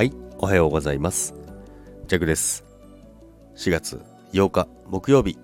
[0.00, 1.34] はい、おはようございます。
[2.06, 2.64] ジャクです。
[3.54, 4.00] 4月
[4.32, 5.38] 8日木曜日。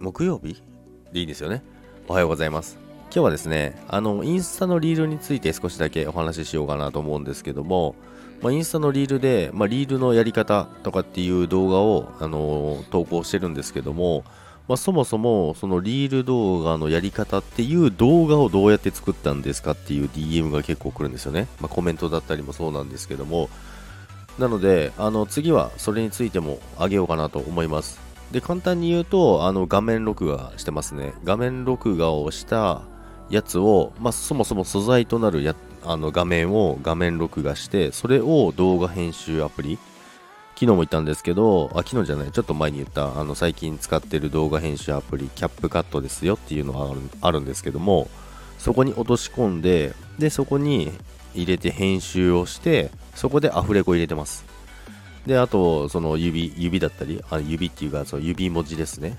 [0.00, 0.64] 木曜日？
[1.12, 1.62] でいいですよね。
[2.08, 2.76] おはようございます。
[3.02, 7.94] 今日はですね、あの、インスタのリールについて少しだけお話ししようかなと思うんですけども、
[8.42, 14.24] まあ、インスタのリールで、まあ、リールのやり方とかっていう動画を、あの投稿してるんですけども、
[14.68, 21.48] まあ、そもそもそのリール動画のやり方っていう動画をどうやって作ったんですかっていう DM が結構来るんですよね。
[21.60, 23.48] まあ、コメントだったりもそうなんですけども、
[24.38, 27.98] なので、あの次はそれについてもあげようかなと思います。
[28.30, 31.14] で、簡単に言うと、あの画面録画してますね。
[31.24, 32.82] 画面録画をした
[33.30, 39.78] やつを、まあ、そもそも素材となるやあの画面を画面録画して、それを動画編集アプリ、
[40.58, 48.08] 昨日も言ったんですけど、あ、昨日じゃない、ちょっと前に言った、あの最近使ってる動画編集アプリ、キャップカットですよっていうのがあるんですけども、
[48.58, 50.90] そこに落とし込んで、で、そこに
[51.32, 54.44] 入れて編集をして、そこでアフレコ入れてます。
[55.28, 59.16] で、あと、その指、指だったり、あ指っていうか、その指文字ですね。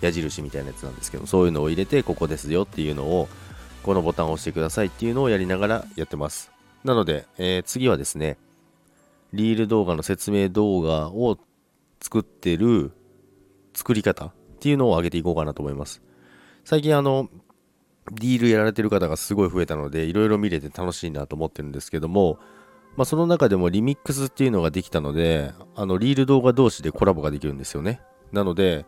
[0.00, 3.28] 矢印みたいなやつなんですけど、そういうのを入れて、ここですよっていうのを、
[3.82, 6.52] このボタンを押してくださいっていうのをやりながらやってます。
[6.84, 8.36] なので、えー次はですね、
[9.32, 11.38] リール動画の説明動画を
[12.00, 12.92] 作ってる
[13.74, 16.02] 作り方っていうのを上げていこうかなと思います。
[16.64, 17.28] 最近あの、
[18.12, 22.38] リールやられてる方がすごい増えたので、いろいろ見れて楽しいなと思ってるんですけども、
[22.96, 28.00] まあ、その中でもリミックスっていうのができたので、あの、リール動画同士でコラボができるんですよね。
[28.32, 28.84] なので、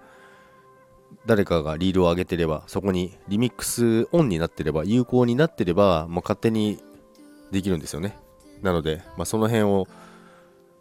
[1.27, 6.83] 誰かがリールを上げてれば、そこにリミックスオンになってれば、有効になってれば、もう勝手に
[7.53, 8.17] できるんですよね。
[8.61, 9.87] なので、まあ、その辺を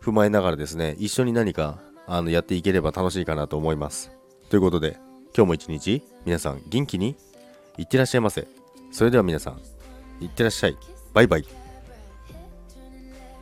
[0.02, 4.12] 踏まえながらですね、一緒に何かあのやっていければ楽しいかなと思います。
[4.50, 4.98] ということで、
[5.36, 7.16] 今日も一日、皆さん元気に
[7.78, 8.48] いってらっしゃいませ。
[8.92, 9.62] それでは皆さん、
[10.24, 10.78] いってらっしゃい。
[11.14, 11.61] バイバイ。